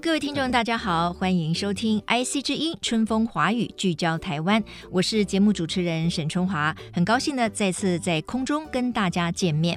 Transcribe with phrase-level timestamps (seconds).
[0.00, 4.62] 各位听众，大家好，欢迎收听 IC 之音春风华语，聚焦台湾。
[4.92, 9.76] 我是节目主持人沈春华，很高兴呢再次在空中跟大家见面。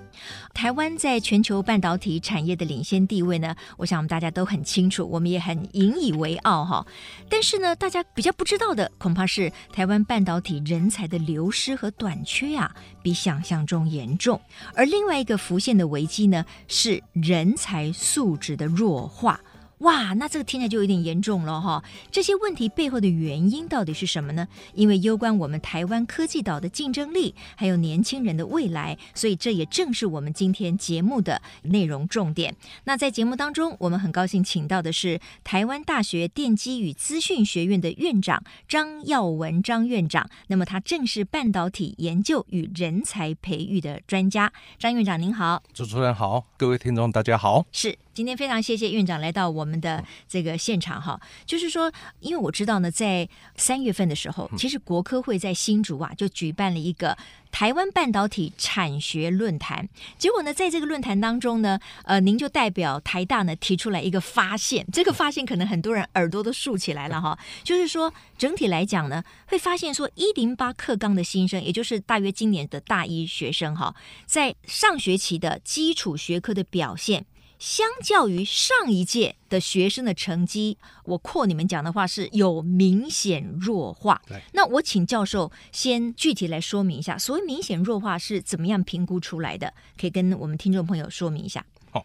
[0.53, 6.85] 台湾在全球半导体产业的领先地位呢，我想我们大家都很清楚，我们也很引以为傲哈。
[7.27, 14.39] 但是呢，大家比较不知道的，恐怕是台湾半导体人才的流失和短缺啊，比想象中严重。
[14.75, 19.41] 而另外一个浮现的危机呢，是人才素质的弱化。
[19.81, 21.83] 哇，那这个听起来就有点严重了哈。
[22.11, 24.47] 这些问题背后的原因到底是什么呢？
[24.73, 32.55] 因为攸关我们台湾科技岛的竞争力，还有年轻人的未来，所以这也正是我们今天节目的内容重点。
[32.83, 40.29] 那在节目当中，我们很高兴请到的是台湾大学电机与资讯学院的院长张耀文张院长。
[40.47, 44.53] 那么他正是半导体研究与人才培育的专家。
[44.77, 47.97] 张院长您好，主持人好，各位听众大家好，是。
[48.13, 57.17] 今天非常谢谢院长来到我们的这个现场哈，就是说，因为我知道呢，在三月份的时候，其实国科会在新竹啊就举办了一个
[57.51, 73.95] 台湾半导体产学论坛，结果呢，在这个论坛当中呢，呃，您就代表台大呢提出来一个发现，这个发现可能很多人耳朵都竖起来了哈，就是说整体来讲呢，会发现说一零八课纲的新生，也就是大约今年的大一学生哈，
[74.25, 77.25] 在上学期的基础学科的表现。
[77.61, 84.19] 相较于上一届的学生的成绩，我扩你们讲的话是有明显弱化。
[84.27, 89.71] 对，那我请教授先具体来说明一下，所谓明显弱化是怎么样评估出来的？
[89.95, 91.63] 可以跟我们听众朋友说明一下。
[91.91, 92.03] 好，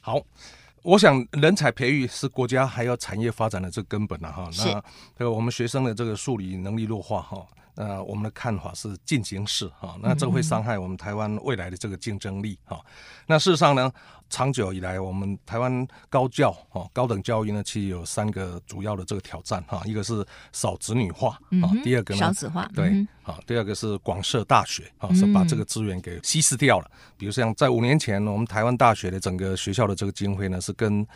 [0.00, 0.22] 好，
[0.82, 4.48] 我想人才培育是国家还有产业发展的这个根本了哈。
[4.58, 4.80] 那
[5.18, 7.44] 这个我们学生的这个数理能力弱化哈。
[7.76, 12.80] 呃，我们的看法是进行式哈，那这会伤害我们台湾未来的这个竞争力哈。
[13.26, 13.90] 那事实上呢，
[14.30, 26.90] 长久以来，我们台湾高教哈高等教育呢，其实有三个主要的这个挑战哈，一个是少子女化啊，第二个呢少子化对啊，第二个是广设大学啊，是把这个资源给稀释掉了。
[27.16, 31.06] 比如像在五年前，我们台湾大学的整个学校的这个经费呢，是跟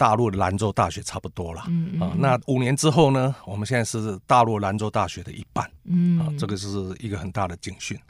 [0.00, 6.18] 大陆的兰州大学差不多了，嗯嗯啊，那五年之后呢，我们现在是大陆兰州大学的一半，嗯。
[6.18, 6.68] 啊，这个是
[7.00, 8.00] 一个很大的警讯。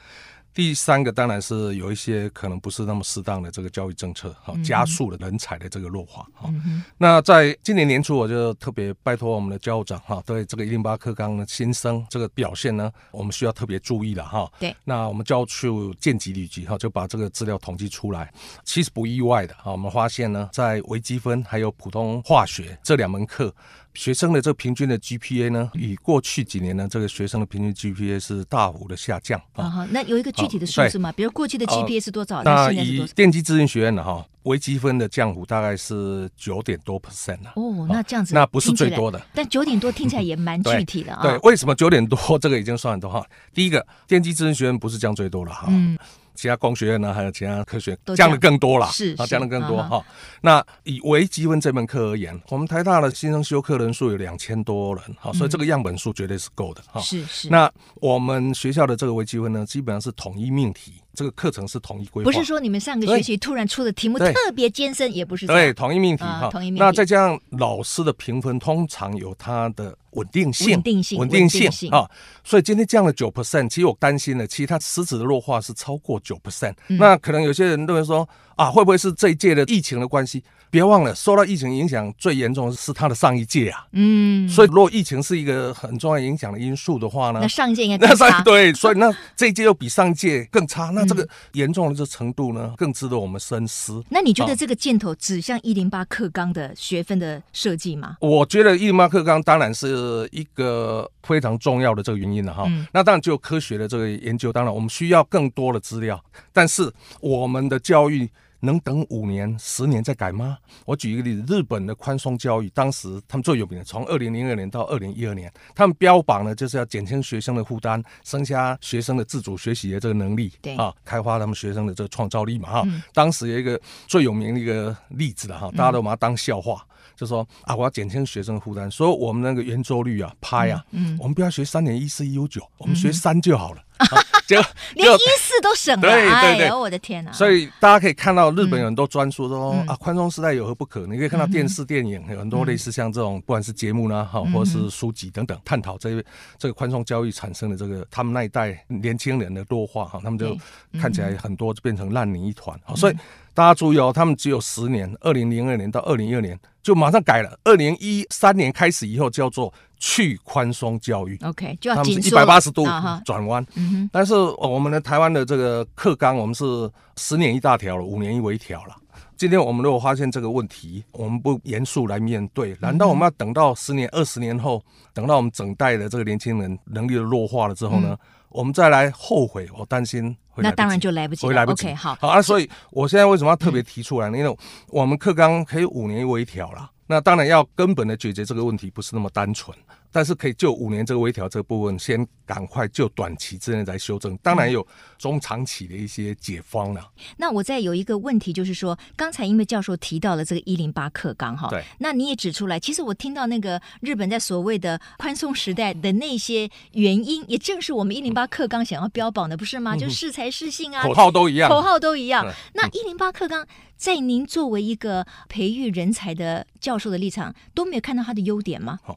[0.53, 6.53] 第三个当然是有一些可能不是那么适当的这个教育政策，哈，加速了人才的这个弱化，哈。
[6.97, 14.51] 那在今年年初，我就特别拜托我们的教务长，哈，对这个一零八课纲的新生这个表现呢，我们需要特别注意了，哈。
[14.59, 14.75] 对。
[14.83, 18.31] 那我们教务处见机履机，哈，就把这个资料统计出来，
[18.65, 23.53] 其实不意外的，哈，我们发现呢，在微积分还有普通化学这两门课。
[23.93, 29.69] 学生的这个平均的 GPA 呢，与过去几年呢，这个学生的平均 GPA 是大幅的下降啊。
[29.69, 31.09] 好，那有一个具体的数字吗？
[31.09, 32.41] 哦、比如过去的 GPA 是多少？
[32.43, 37.53] 那以电机资讯学院的哈，微积分的降幅大概是九点多 percent 了。
[37.55, 41.21] 哦，那这样子，那不是最多的，但九点多听起来也蛮具体的啊。
[41.21, 42.39] 对，为什么九点多？
[42.39, 43.25] 这个已经算很多哈。
[43.53, 45.67] 第一个，电机资讯学院不是降最多了哈。
[45.69, 45.97] 嗯。
[46.33, 49.97] 其他工学院呢，还有其他科学降的更多了，是啊，降的更多哈。
[49.97, 50.05] 啊、
[50.41, 57.01] 那以微积分这门课而言，我们台大的新生修课人数有两千多人，哈、嗯，所以这个样本数绝对是够的哈。
[57.01, 57.49] 是是。
[57.49, 61.00] 那我们学校的这个微积分呢，基本上是统一命题。
[61.13, 66.49] 这个课程是统一规划，不是说你们上个学期突然出的题目特别艰深，也不是对统一命题哈。
[66.51, 66.79] 统一命题。
[66.79, 72.09] 那再加上老师的评分，通常有它的稳定性，稳定性，稳定性啊。
[72.43, 76.73] 所以今天降了九 percent，其实我担心了，其实它实质的弱化是超过九 percent。
[76.87, 80.43] 那可能有些人认为说啊，会不会是这一届的疫情的关系？
[80.71, 83.85] 别忘了，受到疫情影响最严重的是他的上一届啊。
[83.91, 88.41] 嗯，所以如果疫情是一个很重要影响的因素的话呢，那上一届应该那上。
[88.45, 94.01] 对， 所以那这一届又比上一届更差，那这个严重的这程度呢，更值得我们深思。
[94.09, 98.15] 那你觉得这个箭头指向一零八课纲的学分的设计吗？
[98.21, 102.63] 我觉得一零八课纲当然是一个非常重要的这个原因了哈。
[102.67, 106.23] 嗯、那当然就科学的这个研究，当然我们需要更多的资料，
[106.53, 106.89] 但是
[107.19, 108.29] 我们的教育。
[108.61, 110.57] 能等五年、十年再改吗？
[110.85, 123.01] 我举一个例子，日本的宽松教育，当时他们最有名的，从二零零二年到二零一二年，他们标榜呢就是要减轻学生的负担，增加学生的自主学习的这个能力，对啊，开发他们学生的这个创造力嘛，哈、嗯。
[123.13, 133.81] 当时有一个最有名的一个例子了哈，大家都把它当笑话，嗯、就说啊，我要减轻学生的负担，所以我们那个圆周率啊，拍啊，嗯，我们不要学三点一四一五九，我们学三就好了。
[133.81, 134.57] 嗯啊 就
[134.95, 137.31] 连一四都省了，对对对，我的天哪！
[137.31, 141.07] 所以大家可以看到日本有很多专书说、嗯、啊，宽松时代有何不可？
[141.07, 146.21] 你可以看到电视、电影有很多类似像这种，不管是节目呢，哈，或者是书籍等等，探讨这
[146.57, 150.57] 这个宽松教育产生的这个他们那一代年轻人的弱化哈，他们就
[150.99, 152.77] 看起来很多就变成烂泥一团。
[152.95, 153.15] 所以
[153.53, 159.73] 大家注意哦，他们只有十年，二零零二年到二零一二年就马上改了，二零一三年开始以后叫做。
[160.03, 162.83] 去宽松教育，OK，就要他们是一百八十度
[163.23, 163.63] 转弯。
[164.11, 168.95] 但是我们的台湾的这个课纲，我们是十年一大条了，五年一微调了。
[169.37, 174.83] 今天我们如果发现这个问题，我们不严肃来面对，难道我们要等到十年、二十年后，
[175.13, 178.17] 等到我们整代的这个年轻人能力的弱化了之后呢，嗯、
[178.49, 179.69] 我们再来后悔？
[179.77, 181.87] 我担心会来不及，那当然就来不及，会来不及。
[181.87, 184.37] Okay, 好，好啊，所以我现在为什么要特别提出来呢？
[184.37, 184.57] 因为
[184.87, 186.89] 我们课纲可以五年一微调了。
[187.11, 189.77] 那当然要根本的解决这个问题，不是那么单纯，
[190.11, 194.35] 但是可以就五年这个微调这个部分，先赶快就短期之内来修正。
[194.37, 194.85] 当然有
[195.17, 197.09] 中长期的一些解方了。
[197.37, 209.95] 那我再有一个问题，就是说，刚才因为教授提到了这个一零八课纲哈，对，那你也指出来，其实我听到那个日本在所谓的宽松时代的那些原因，也正是我们一零八课纲想要标榜的，不是吗？
[209.95, 212.45] 嗯、就是适才适性啊，口号都一样，口号都一样。
[212.73, 213.65] 那一零八课纲。
[214.01, 218.99] 在您作为一个培育人才的教授的立场，都没有看到他的优点吗？
[219.03, 219.15] 好，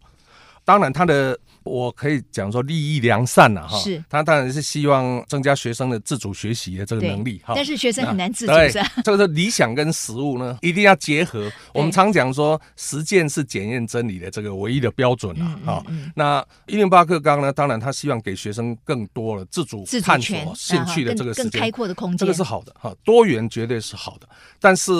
[0.64, 1.38] 当然他的。
[1.66, 7.54] 我可以讲说利益良善了哈，是，他当然是希望增加学生的自主学习的这个能力哈。
[7.56, 8.52] 但是学生很难自主？
[9.02, 11.50] 这个是理想跟实物呢，一定要结合。
[11.72, 15.82] 我们常讲说，实践是检验真理的这个唯一的标准了哈。
[16.14, 22.94] 那一零八课纲呢，当然他希望给学生更多的自主探索兴趣的这个时间，开阔的空间，这个是好的哈。
[23.02, 24.28] 多元绝对是好的，
[24.60, 24.92] 但是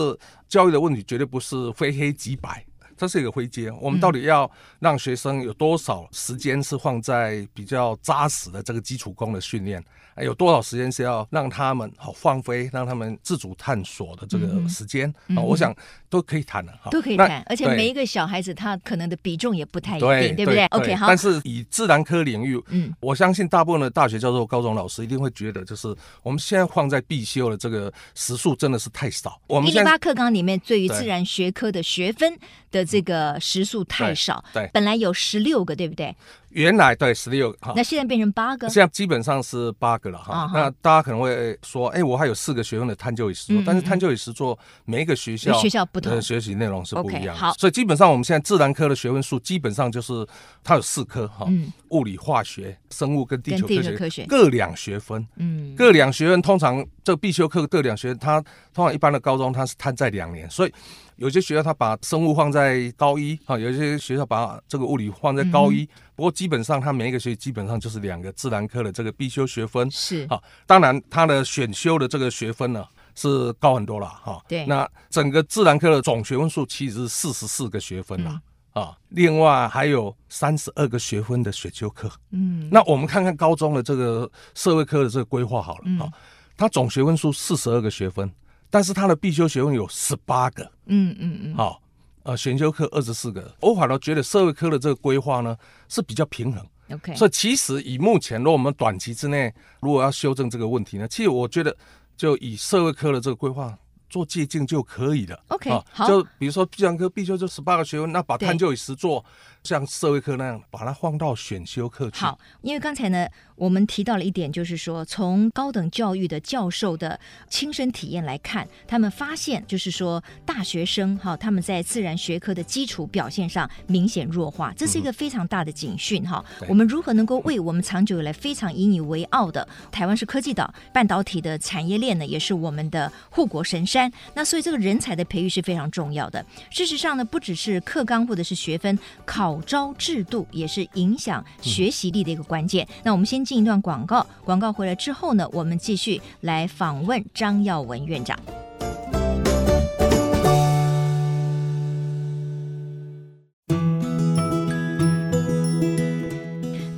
[0.49, 2.65] 教育的问题绝对不是非黑即白。
[2.97, 9.83] 这是一个灰阶，我们到底要让学生有多少时间是放在比较扎实的这个基础功的训练？
[10.23, 15.15] 有多少时间是要让他们好放飞，让他们自主探索的这个时间啊？
[15.29, 15.75] 嗯、我想
[16.09, 17.43] 都可以谈的哈，都可以谈。
[17.47, 21.07] 而且每一个小孩子他可能的比重也不太一定，对，对不对，对？OK，好。
[21.09, 25.89] 但是以自然科领域，嗯，我相信大部分的大学教授、高中老师一定会觉得，就是
[26.23, 29.41] 我们现在放在必修的这个时数真的是太少。
[29.47, 32.39] 我们一零八课纲里面对于自然学科的学分
[32.71, 36.15] 的这个时数太少，对，对本来有十六个，对不对？
[36.55, 40.49] 原来对十六个，那现在变成八个，现在基本上是八个了哈。
[40.55, 47.37] 那大家可能会说，哎，我还有四个学分的探究与实作，但是探究与实作每一个学校学校不同，学习内容是不一样。
[47.37, 50.27] 好，所以基本上我们现在自然科的学分数基本上就是
[50.63, 51.47] 它有四科哈，
[51.89, 53.67] 物理、化学、生物跟地球
[53.97, 54.25] 科学。
[54.27, 58.41] 各两学分，嗯，各两学分通常这必修课各两学分，它
[58.73, 60.73] 通常一般的高中它是摊在两年，所以。
[61.17, 65.89] 有些学校他把生物放在高一啊，有些学校把这个物理放在高一。
[66.17, 69.91] 不过基本上他每一个学期基本上就是两个自然科的这个必修学分。
[69.91, 72.85] 是啊，当然他的选修的这个学分呢
[73.15, 74.43] 是高很多了哈。
[74.49, 78.41] 对，那整个自然科的总学分数其实是四十四个学分了
[78.73, 82.11] 啊，另外还有三十二个学分的选修课。
[82.31, 86.11] 嗯，那我们看看高中的这个社会科的这个规划好了啊，
[86.57, 88.29] 它总学分数四十二个学分。
[88.75, 91.81] 但是他的必修学问有十八个，嗯嗯嗯，好，
[92.25, 93.55] 呃，选修课二十四个。
[93.61, 95.57] 我反倒觉得社会科的这个规划呢
[95.89, 97.15] 是比较平衡，OK。
[97.15, 101.77] 所以其实以目前，如果我们短期之内如果要修正这个问题呢，其实我觉得
[102.17, 103.79] 就以社会科的这个规划
[104.09, 105.71] 做借鉴就可以了，OK。
[105.93, 109.25] 好，就比如说自然科必修就十八个学分，那把探究与实作
[109.63, 112.21] 像社会科那样把它放到选修课去。
[112.21, 113.27] 好，因为刚才呢。
[113.57, 126.45] 我们提到了一点，就是说，从高等教育的教授的亲身体验来看，他们发现，就是说，大学生哈，他们在自然学科的基础表现上明显弱化，这是一个非常大的警讯哈。
[126.63, 134.04] 嗯、我们如何能够为我们长久以来非常引以为傲的台湾是科技岛，半导体的产业链呢，也是我们的护国神山。
[134.35, 136.45] 那所以这个人才的培育是非常重要的。
[136.71, 142.85] 事实上呢，不只是课纲或者是学分，考招制度也是影响学习力的一个关键。
[142.87, 143.45] 嗯、那我们先。
[143.45, 148.64] 进一段广告，广告回来之后呢，我们继续来访问张耀文院长。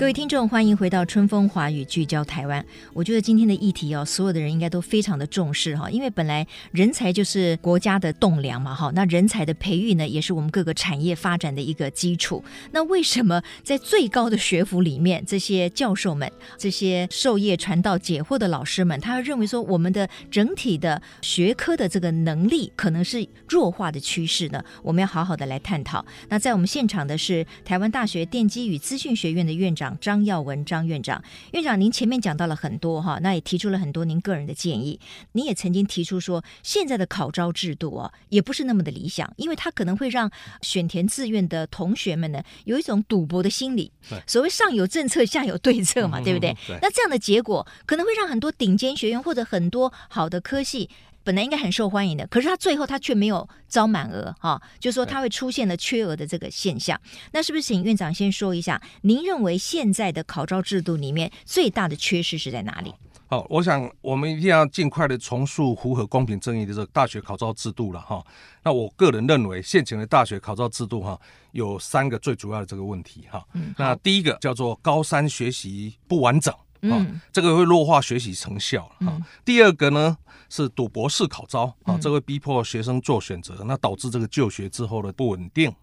[0.07, 2.65] 各位听众，欢迎回到春风华语聚焦台湾。
[2.93, 8.93] 我觉得今天的议题哦，所有的人应该都非常的重视哈，因为本来人才就是国家的栋梁嘛哈。
[8.95, 12.45] 那人才的培育呢，也是我们各个产业发展的一个基础。
[12.71, 24.65] 那为什么在最高的学府里面，这些教授们、这些授业传道解惑的老师们，他认为说我们的整体的学科的这个能力可能是弱化的趋势呢？
[24.85, 26.07] 我们要好好的来探讨。
[26.29, 29.96] 那在我们现场的是台湾大学电机与资讯学院的院长。
[29.99, 31.23] 张耀文张院长，
[31.53, 34.99] 院长，您前面讲到了很多哈，那也提出了很多您个人的建议。
[35.33, 40.31] 您也曾经提出说，现在的考招制度啊，也不是那么的理想，因为它可能会让
[40.63, 43.93] 选填志愿的同学们呢，有一种赌博的心理。
[44.27, 46.57] 所谓上有政策，下有对策嘛，对不对？
[46.81, 50.89] 那这样的结果可能会让很多顶尖学院或者很多好的科系。
[51.27, 56.97] 本来应该很受欢迎的，可是他最后他却没有招满额哈，就说他会出现了缺额的这个现象。
[57.33, 62.95] 那是不是请院长先说一下，您认为现在的考招制度里面最大的缺失是在哪里？
[63.27, 68.25] 好，我想我们一定要尽快的重塑符合公平正义的这个大学考招制度了哈。
[68.63, 71.19] 那我个人认为，现行的大学考招制度哈，
[71.51, 73.45] 有三个最主要的这个问题哈。
[73.55, 76.55] 嗯，那第一个叫做高三学习不完整。
[76.83, 79.01] 嗯，这个会弱化学习成效啊。
[79.01, 80.17] 嗯、第二个呢
[80.49, 85.75] 是赌博式考招啊，这会逼迫学生做选择，那导致这个就学之后的不稳定。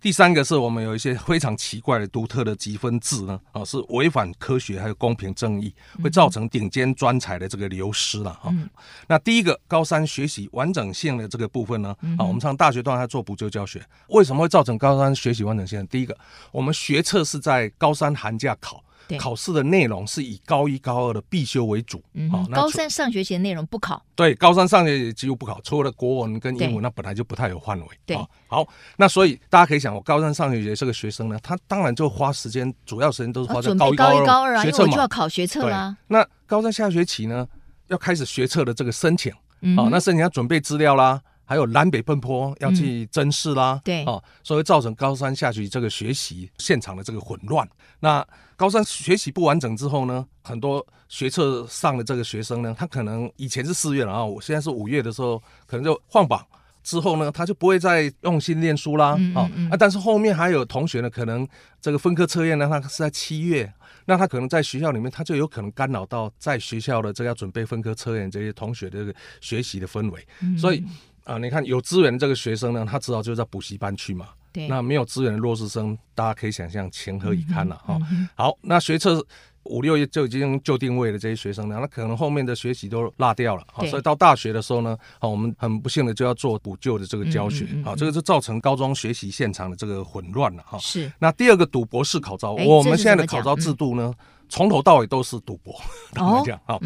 [0.00, 5.72] 第三个是我们有一些非常奇怪的独特的积分制呢，啊，是违反科学还有公平正义，
[6.02, 8.50] 会造成顶尖专才的这个流失了哈。
[8.52, 8.68] 嗯、
[9.08, 15.86] 那第一个高三学习完整性的这个部分呢，啊，我们上大学段还做补救教学，为什么会造成高三学习完整性？
[15.86, 16.14] 第一个，
[16.52, 18.84] 我们学测是在高三寒假考。
[19.18, 24.02] 考试的内容是以高一高二的必修为主，嗯，高三上学期的内容不考。
[24.14, 27.86] 对，高三上学期几乎不考，除了国文跟英文，那本来就不太有范围。
[28.06, 35.96] 对，好，那所以大家可以想，我高三上学期这个学生呢，他当然就花时间，主要时间都是花在高一高二，高二啊，因为我就要考学测啦。
[36.06, 37.46] 那高三下学期呢，
[37.88, 39.32] 要开始学测的这个申请，
[39.76, 41.20] 好，那申请要准备资料啦。
[41.44, 47.68] 还有南北奔波要去争试啦，嗯、对哦，所以造成高三下去这个学习现场的这个混乱。
[48.00, 56.46] 那高三学习不完整之后呢，很多学测上的这个学生呢，他可能以前是四月了啊，我现在是五月的时候，可能就换榜
[56.82, 61.46] 之后呢，他就不会再用心念书啦，嗯嗯嗯啊，但是后面还有同学呢，可能
[61.80, 63.72] 这个分科测验呢，他是在七月，
[64.06, 70.84] 那他可能在学校里面，他就有可能干扰到在学校的这个要准备分科测验这些同学的这个学习的氛围，所以。
[71.24, 74.28] 啊，你看有资源的这个学生呢，他知道就在补习班去嘛。
[74.52, 74.68] 对。
[74.68, 77.98] 那没有资源的弱势生，大家可以想象情何以堪了哈。
[78.34, 79.24] 好，那学测
[79.64, 83.64] 五六月就已经就定位的这些学生呢，那可能后面的学习都落掉了。
[83.78, 83.88] 对。
[83.88, 87.66] 所以到大学的时候呢，好，我们很不幸的就要做补救的这个教学。
[87.82, 90.78] 好，这个就造成高中学习现场的这个混乱了哈。
[90.78, 91.10] 是。
[91.18, 94.12] 那第二个赌博式考招，我们现在的考招制度呢？
[94.48, 95.74] 从头到尾都是赌博，
[96.44, 96.60] 讲？
[96.64, 96.80] 好，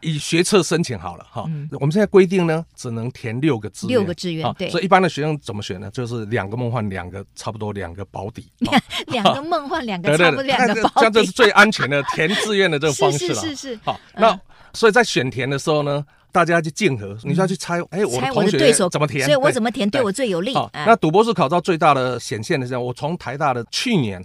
[0.00, 1.42] 以学测申请好了哈。
[1.72, 4.52] 我们现在规定呢，只能填六个志愿，六个志愿。
[4.54, 5.90] 对，所以一般的学生怎么选呢？
[5.90, 8.50] 就是两个梦幻，两个差不多，两个保底。
[9.08, 10.94] 两个梦幻，两个 差不多，两个保底。
[10.96, 13.34] 这样这是最安全的填志愿的这个方式了。
[13.34, 13.80] 是是是。
[13.82, 14.38] 好，那
[14.72, 19.24] 所以在选填的时候呢，大家要去竞合，你就要去猜，哎，我的同学怎么填？
[19.24, 20.54] 所以我怎么填对我最有利？
[20.72, 24.24] 那赌博式考到最大的显现的是，我从台大的去年。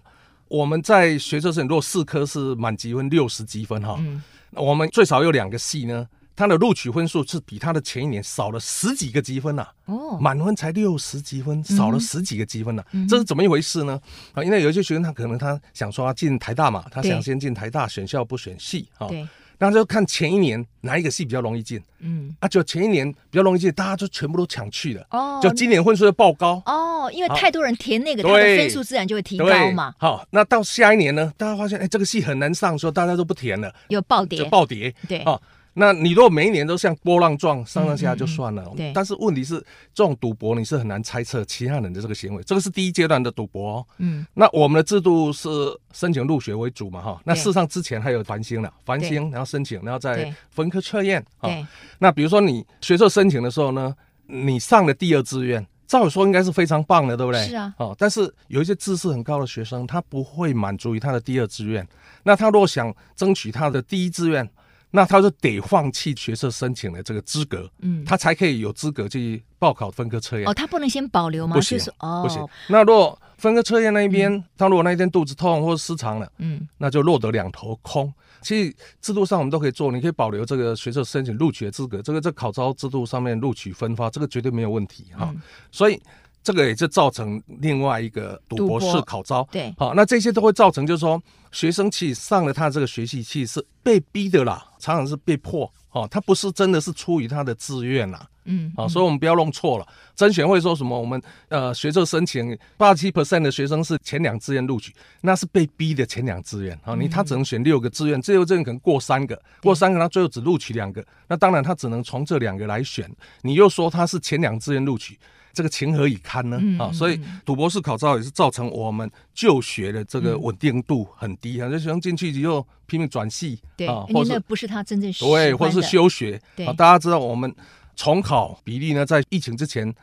[0.53, 9.73] 我们在学测生，如果四科是满级分六十积分哈，嗯、我们最少有两个系呢，它的录取分数是比它的前一年少了十几个积分呐、啊。
[9.85, 13.99] 哦，满分才六十积分，少了十几个积分呐、啊，嗯、这是怎么一回事呢？
[14.33, 19.07] 啊，因为有一些学生他可能他想说他进台大嘛，他想先进台大，选校不选系啊。
[19.07, 19.27] 对。
[19.69, 29.93] 那就看前一年哪一个戏比较容易进，嗯，啊，就前一年比较容易进，大家就全部都抢去了，哦，就今年分数就爆高，哦，因为太多人填那个，他的分数自然就会提高嘛。
[29.97, 35.39] 好，那到下一年呢，大家发现，哎，这个戏很难上，所以大家都不填了，有暴跌，就暴跌，对，啊。
[35.75, 38.91] 那你如果每一年都像波浪状上上下下就算了，对。
[38.93, 39.55] 但是问题是，
[39.93, 43.85] 这种赌博你是很难猜测其他人的这个行为，这个是第一阶段的赌博哦。
[43.97, 44.23] 嗯。
[44.35, 45.49] 那我们的制度是
[45.91, 47.19] 申请入学为主嘛，哈。
[47.25, 51.25] 那事实上之前还有繁星了，繁星然后申请，然后再分科测验。
[51.41, 51.65] 对。
[51.97, 53.95] 那比如说你学测申请的时候呢，
[54.27, 57.47] 你上了第二志愿，照理说应该是非常棒的，对不对？
[57.47, 57.73] 是啊。
[57.79, 61.87] 哦，但是有一些知识很高的学生，他不会满足于他的第二志愿，
[62.21, 64.47] 那他若想争取他的第一志愿。
[64.95, 70.47] 那他就得放弃学测申请的这个资格，嗯，他才可以有资格去报考分科测验。
[70.47, 71.55] 哦，他不能先保留吗？
[71.55, 72.47] 不行，哦，不行。
[72.69, 78.13] 那如果分科测验那一边，嗯、他如果那一天肚子痛或者失常了，嗯，那就落得两头空。
[78.43, 85.31] 其实制度上我们都可以做，你可以保留这个学测申请录取的资格，这个在考招制度上面录取分发，这个绝对没有问题哈。
[85.33, 85.99] 嗯、所以
[86.43, 89.47] 这个也就造成另外一个赌博式考招。
[89.51, 91.21] 对，好，那这些都会造成，就是说
[91.51, 95.71] 学生其实上了他这个学习，其实是被逼的啦，常常是被迫。
[95.91, 98.27] 哦，他不是真的是出于他的自愿啦。
[98.45, 99.87] 嗯，啊，所以我们不要弄错了。
[100.15, 100.99] 甄选会说什么？
[100.99, 106.95] 我们呃学测申请八十七 percent 的学生是前两志愿录取，那是被逼的前两志愿啊。
[106.95, 113.07] 你他只能选六个志愿，这六个志愿可能过三个，过三个他最后只录取两个，那当然他只能从这两个来选。
[113.43, 115.19] 你又说他是前两志愿录取。
[115.53, 116.59] 这个情何以堪呢？
[116.79, 121.69] 啊，所以赌博式考照也是造成我们就学的这个稳定度很低啊。
[121.69, 126.41] 这学生进去以后拼命转系，对，啊，或者不是他真正对，或者是休学。
[126.65, 127.53] 啊，大家知道我们
[127.95, 129.93] 重考比例呢，在疫情之前，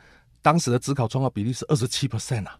[0.41, 2.57] 当时的指考重考比例是二十七 percent 啊，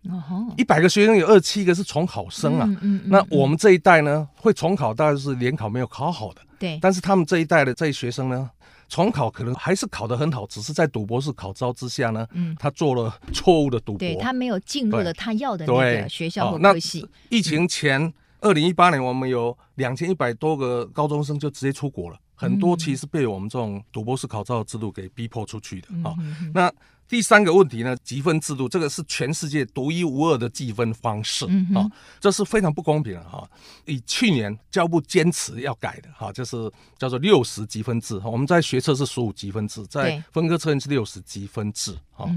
[0.58, 2.70] 一百个学生有二十七个是重考生啊。
[3.06, 6.78] 那我们这一代呢，会重考大概是联考没有考好的，对。
[6.82, 8.50] 但是他们这一代的这些学生呢，
[8.92, 17.08] 重考可能还是考得很好，只是在赌博式考招之下呢，嗯，他做了错误的赌博，对，他没有进入了他要的那个学校或科系。
[17.30, 26.14] 疫情前二零一八年，我们有两千一百多个高中生就直接出国了，很多其实被我们这种赌博式考招的制度给逼迫出去的啊。
[26.54, 26.70] 那
[27.12, 31.92] 第三个问题呢，积分制度，这个是全世界独一无二的计分方式啊、嗯哦，
[32.22, 33.50] 这是非常不公平的哈、哦。
[33.84, 38.18] 以去年教育部坚持要改的哈、哦，就是叫做六十积分制。
[38.24, 42.30] 我们在学测是十五积分制，在分科测验是六十积分制哈。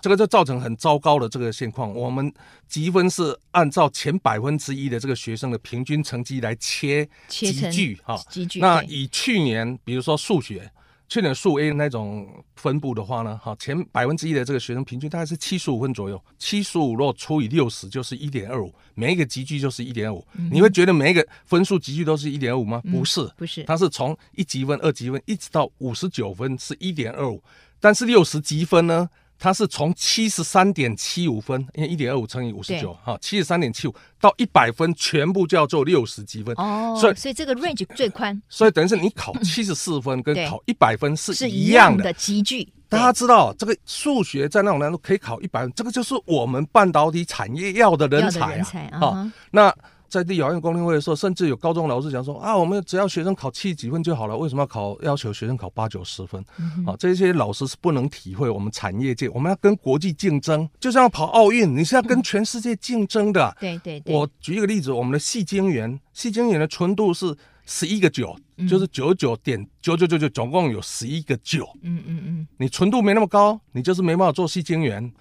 [0.00, 1.94] 这个就造成很糟糕的这个现况。
[1.94, 2.34] 我们
[2.66, 8.20] 积分是按照前百分之一的这个学生的平均成绩来切积聚哈。
[8.56, 10.68] 那以去年，比如说数学。
[11.08, 20.26] 去年数 A 那种分布的话呢，哈，前百分之一的这个学生平均大概是七十五分左右，七十五若除以六十就是一点二五，每一个级距就是一点五。
[20.50, 22.82] 你会觉得每一个分数级距都是一点二五吗？
[22.90, 27.40] 不是，不是，它是从一级分、二级分一直到五十九分是一点二五，
[27.78, 29.08] 但是六十级分呢？
[29.38, 36.54] 它是从七十三点七五分，因为一点二五乘以五十九，哈，七十三点七五到一百分，全部叫做六十积分。
[36.56, 38.40] 哦，所以所以这个 range 最宽。
[38.48, 42.66] 所以等于是你考 七十四分跟考一百分是一样的积聚。
[42.88, 48.58] 大家知道这个数学在那种难度可以考一百分，这个就是我们半导体产业要的人才
[48.90, 49.00] 啊。
[49.00, 49.74] 啊，那。
[50.08, 56.44] 在地考院公听会的时候，甚至有高中老师讲说啊，我们只要学生考七几分就好了，为什么要考要求学生考八九十分？
[56.58, 63.48] 嗯、啊，这些老师是不能体会我们产业界，我们要跟国际竞争，就像要跑奥运，你是要跟全世界竞争的。
[63.60, 64.14] 嗯、对对对。
[64.14, 68.36] 我举一个例子，我们的细晶圆，细晶圆的纯度是十一个九，
[68.68, 71.68] 就是九九点九九九九，总共有十一个九。
[71.82, 72.48] 嗯嗯嗯。
[72.58, 75.12] 你纯度没那么高，你就是没办法做细晶圆。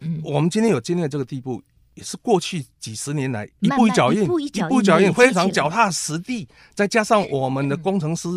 [0.00, 0.20] 嗯。
[0.22, 1.62] 我们今天有今天的这个地步。
[1.96, 4.48] 也是过去几十年来一步一脚印，一步一
[4.84, 6.46] 脚印，非常脚踏实地。
[6.74, 8.28] 再加上 我们的工程师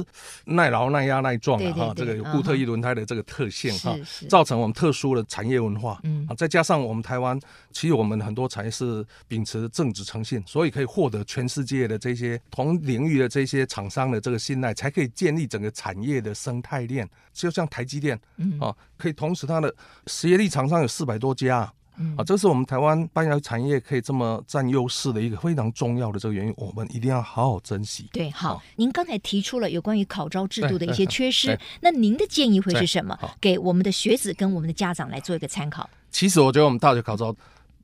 [0.45, 3.93] 耐劳、耐压、耐撞啊，哈，这个有固特异轮胎的这个特性哈，
[4.29, 5.99] 造成我们特殊的产业文化。
[6.03, 7.37] 嗯，再加上我们台湾，
[7.73, 17.07] 其实我们很多产业是秉持正直诚信，所以可以获得全世界的这些同领域的这些厂商的这个信赖，才可以建立整个产业的生态链。
[17.33, 18.17] 就像台积电，
[18.61, 19.73] 啊，可以同时它的
[20.07, 21.69] 实业力厂商有四百多家。
[22.17, 28.09] 啊，这是我们台湾半导体产业可以这么占优势的一个非常重要的这个原因，我们一定要好好珍惜。
[28.13, 33.17] 对，好，您刚才提出了有关于考招制度的一些缺失，那您的建议会是什么？
[33.41, 35.89] 给我们的学子跟我们的家长来做一个参考。
[36.09, 37.35] 其实我觉得我们大学考招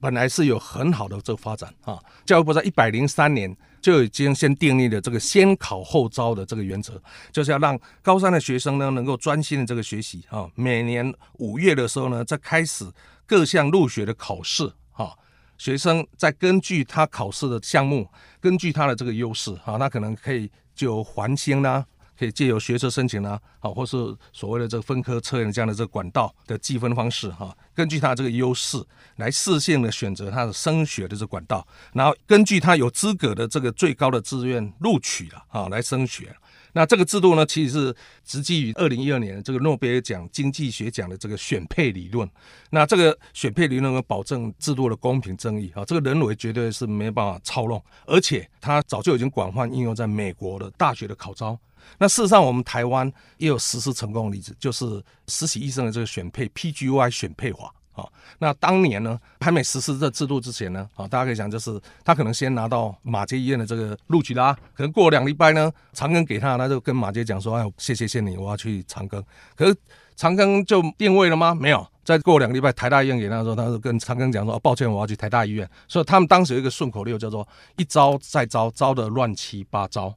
[0.05, 12.85] 本来是有很好的这个发展啊，教育部在一百零三年就已经先订立了这个先考后招的这个原则，就是要让高三的学生呢能够专心的这个学习啊，每年五月的时候呢再开始。
[13.27, 15.11] 各项入学的考试，啊，
[15.57, 18.07] 学生再根据他考试的项目，
[18.39, 21.83] 根据他的这个优势，啊，他可能可以就繁星啦，
[22.17, 23.95] 可以借由学车申请呢，好，或是
[24.31, 28.81] 所谓的这个分科测验这样的这个管道的计分方式，哈，根据他这个优势
[29.17, 36.35] 来适性的选择他的升学的这个管道，然后根据他有资格的这个最高的志愿录取了，啊，来升学。
[36.75, 42.29] 那这个制度呢，其实是直基于二零一二年这个诺贝尔奖经济学奖的这个选配理论。
[42.69, 51.57] 那这个选配理论能够保证制度的公平正义啊，这个人为绝对是没办法操弄，而且它早就已经广泛应用在美国的大学的考招。
[51.97, 57.73] 那事实上，我们台湾也有实施成功的例子，就是实习医生的这个选配 PGY 选配法。
[57.95, 69.23] 好，那当年呢，还没实施这制度之前呢，啊，大家可以讲，就是他可能先拿到马偕医院的这个录取啦，可能过两礼拜呢，长庚给他，他就跟马偕讲说，哎，谢谢谢你，我要去长庚。
[69.55, 69.73] 可是
[70.17, 71.55] 长庚就定位了吗？
[71.55, 71.87] 没有。
[72.03, 75.67] 再过两个礼拜，台大医院给他说，他就跟长庚讲说，抱歉，我要去台大医院。
[75.87, 80.13] 所以他们当时有一个顺口溜叫做一招再招，招的乱七八糟。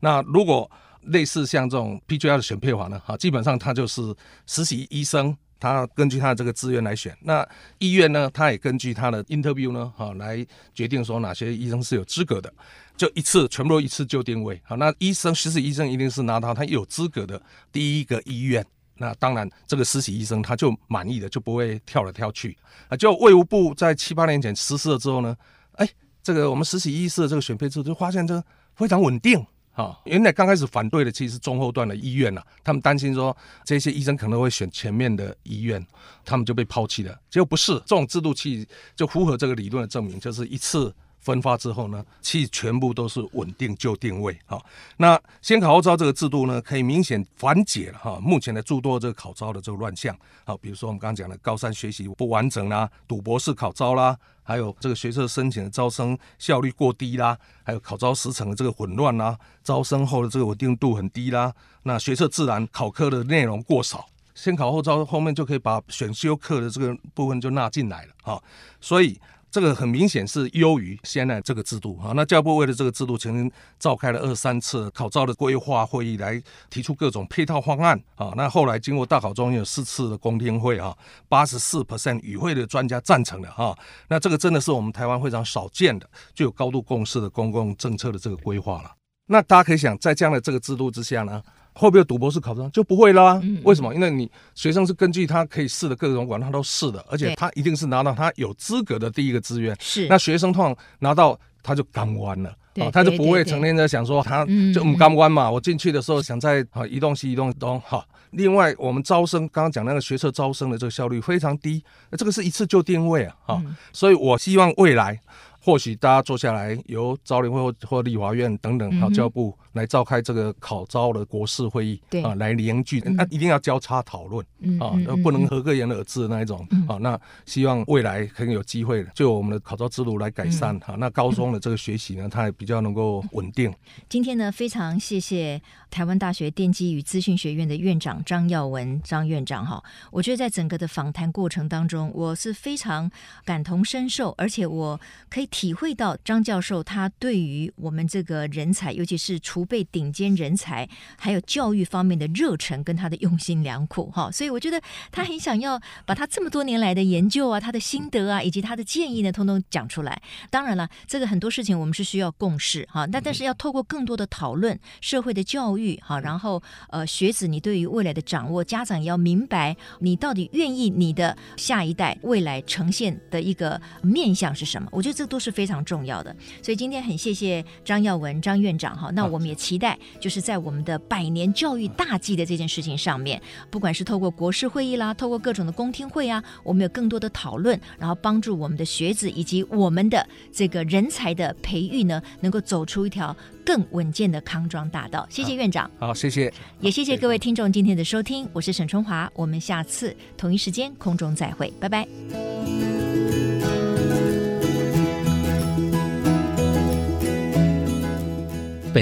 [0.00, 0.70] 那如果
[1.06, 4.14] 类似像这种 PGY 的选配法呢，哈，基本上他就是
[4.46, 5.34] 实习医生。
[5.62, 7.16] 他根据他的这个志愿来选。
[7.22, 7.48] 那
[7.78, 10.44] 医院呢，他也根据他的 interview 呢，哈，来
[10.74, 12.52] 决定说哪些医生是有资格的，
[12.96, 14.60] 就一次全部都一次就定位。
[14.64, 18.66] 好，那医生实习医生一定是拿到他有资格的第一个医院。
[18.96, 22.56] 那当然，这个实习医生他就满意的，就不会跳来跳去
[22.88, 22.96] 啊。
[22.96, 25.36] 就卫务部在七八年前实施了之后呢，
[25.74, 25.88] 哎，
[26.22, 28.42] 这个我们实习医师的这个选配制就发现这
[28.74, 29.98] 非常稳定啊。
[30.04, 35.84] 原来刚开始反对的其实是中后段的医院呐，他们担心说这些医生可能会选前面的医院，
[36.24, 37.18] 他们就被抛弃了。
[37.30, 40.94] 结果不是，这种制度其实就符合这个理论的证明，就是一次。
[41.22, 44.60] 分发之后呢，其实全部都是稳定就定位哈。
[44.96, 50.14] 那先考后招这个制度呢，可以明显缓解了哈目前的诸多这个考招的这个乱象。
[50.44, 61.54] 好，比如说我们刚刚讲的高三学习不完整啦，赌博式考招啦，还有这个学测申请的招生效率过低啦，还有考招时程的这个混乱啦，招生后的这个稳定度很低啦。
[61.84, 64.04] 那学测自然考科的内容过少，
[64.34, 68.42] 先考后招后面就可以把选修课的这个部分就纳进来了哈。
[68.80, 69.20] 所以。
[69.52, 72.12] 这个很明显是优于现在这个制度啊。
[72.16, 78.32] 那教育部为了这个制度，曾经召开了二三次考招的规划会议，来提出各种配套方案啊。
[78.34, 80.96] 那后来经过大考中有四次的公听会啊，
[81.28, 83.76] 八十四 percent 与会的专家赞成的哈。
[84.08, 88.90] 那这个真的是我们台湾非常少见的具有高度共识的公共政策的这个规划了。
[89.26, 91.42] 那大家可以想，在这样的这个制度之下呢，
[91.74, 93.40] 会不会赌博是考上就不会啦？
[93.64, 93.94] 为什么？
[93.94, 99.76] 因为你学生是根据他可以试的各种管道，他都试的，而且他一定是拿到他有资格的第一个资源。
[99.80, 105.50] 是，那学生通常拿到他就干弯了，啊，他就不会成天在想说他就唔甘弯嘛。
[105.50, 108.04] 我进去的时候想在啊移动西移动东哈。
[108.32, 111.82] 另外，我们招生刚刚讲那个学测招生的这个效率非常低，
[112.12, 113.62] 这个是一次就定位啊，哈。
[113.92, 115.20] 所以我希望未来。
[115.64, 124.90] 或许大家坐下来，由招联会或或立法院等等，好教育部来召开这个考招的国事会议，对啊，来凝聚，那、一定要交叉讨论，嗯、啊，
[125.22, 133.72] 不能合个言而治的那一种，嗯、啊，那希望未来可以有机会就我们的考招制度来改善，哈、那高中的这个学习呢，它也比较能够稳定。
[134.08, 143.08] 今天呢，非常谢谢台湾大学电机与资讯学院的院长张耀文张院长，哈，我觉得在整个的访谈过程当中，我是非常
[143.44, 145.48] 感同身受，而且我可以。
[145.52, 150.88] 体会到张教授他对于我们这个人才，尤其是储备顶尖人才，
[151.18, 154.80] 还有教育方面的热忱跟他的用心良苦 哈，所以我觉得
[155.12, 160.20] 他很想要把他这么多年来的研究啊、他的心得啊，以及他的建议呢，通通讲出来。
[160.48, 174.88] 当然了，这个很多事情我们是需要共识哈，但但是要透过更多的讨论、社会的教育哈，然后呃，学子你对于未来的掌握，家长也要明白你到底愿意你的下一代未来呈现的一个面向是什么。
[174.90, 179.10] 我觉得这都是非常重要的，所以今天很谢谢张耀文张院长哈。
[179.10, 195.26] 那我们也期待，就是在我们的百年教育大计的这件事情上面，不管是透过国事会议啦，透过各种的公听会啊，我们有更多的讨论，然后帮助我们的学子以及我们的这个人才的培育呢，能够走出一条更稳健的康庄大道。
[195.28, 202.06] 谢谢院长，好，好，谢谢，也谢谢各位听众今天的收听，我是沈春华，我们下次同一时间空中再会，拜拜。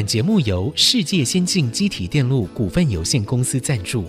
[0.00, 4.06] 本节目由世界先进机体电路股份有限公司赞助，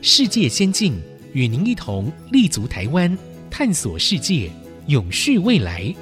[0.00, 0.94] 世界先进
[1.32, 3.18] 与您一同立足台湾，
[3.50, 4.48] 探索世界，
[4.86, 5.92] 永续未来。